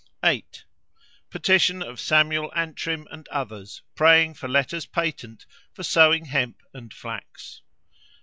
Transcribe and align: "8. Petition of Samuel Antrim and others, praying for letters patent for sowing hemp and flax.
"8. 0.23 0.63
Petition 1.29 1.83
of 1.83 1.99
Samuel 1.99 2.51
Antrim 2.55 3.07
and 3.11 3.27
others, 3.27 3.83
praying 3.93 4.33
for 4.33 4.49
letters 4.49 4.87
patent 4.87 5.45
for 5.75 5.83
sowing 5.83 6.25
hemp 6.25 6.63
and 6.73 6.91
flax. 6.91 7.61